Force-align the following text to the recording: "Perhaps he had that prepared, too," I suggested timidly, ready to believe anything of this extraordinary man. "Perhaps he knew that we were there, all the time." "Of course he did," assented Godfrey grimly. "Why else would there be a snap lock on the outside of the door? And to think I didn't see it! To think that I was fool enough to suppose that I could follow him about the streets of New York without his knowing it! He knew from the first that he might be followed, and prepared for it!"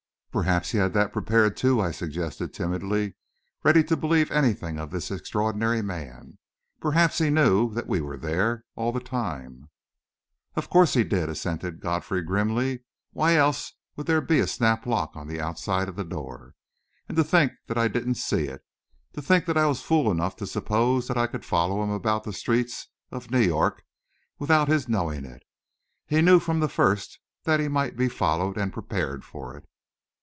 "Perhaps 0.33 0.71
he 0.71 0.77
had 0.77 0.93
that 0.93 1.11
prepared, 1.11 1.57
too," 1.57 1.81
I 1.81 1.91
suggested 1.91 2.53
timidly, 2.53 3.15
ready 3.65 3.83
to 3.83 3.97
believe 3.97 4.31
anything 4.31 4.79
of 4.79 4.89
this 4.89 5.11
extraordinary 5.11 5.81
man. 5.81 6.37
"Perhaps 6.79 7.17
he 7.17 7.29
knew 7.29 7.73
that 7.73 7.85
we 7.85 7.99
were 7.99 8.15
there, 8.15 8.63
all 8.77 8.93
the 8.93 9.01
time." 9.01 9.69
"Of 10.55 10.69
course 10.69 10.93
he 10.93 11.03
did," 11.03 11.27
assented 11.27 11.81
Godfrey 11.81 12.21
grimly. 12.21 12.85
"Why 13.11 13.35
else 13.35 13.73
would 13.97 14.07
there 14.07 14.21
be 14.21 14.39
a 14.39 14.47
snap 14.47 14.85
lock 14.85 15.17
on 15.17 15.27
the 15.27 15.41
outside 15.41 15.89
of 15.89 15.97
the 15.97 16.05
door? 16.05 16.53
And 17.09 17.17
to 17.17 17.25
think 17.25 17.51
I 17.67 17.89
didn't 17.89 18.15
see 18.15 18.45
it! 18.45 18.63
To 19.11 19.21
think 19.21 19.45
that 19.47 19.57
I 19.57 19.65
was 19.65 19.81
fool 19.81 20.09
enough 20.09 20.37
to 20.37 20.47
suppose 20.47 21.09
that 21.09 21.17
I 21.17 21.27
could 21.27 21.43
follow 21.43 21.83
him 21.83 21.89
about 21.89 22.23
the 22.23 22.31
streets 22.31 22.87
of 23.11 23.31
New 23.31 23.41
York 23.41 23.83
without 24.39 24.69
his 24.69 24.87
knowing 24.87 25.25
it! 25.25 25.43
He 26.07 26.21
knew 26.21 26.39
from 26.39 26.61
the 26.61 26.69
first 26.69 27.19
that 27.43 27.59
he 27.59 27.67
might 27.67 27.97
be 27.97 28.07
followed, 28.07 28.57
and 28.57 28.71
prepared 28.71 29.25
for 29.25 29.57
it!" 29.57 29.65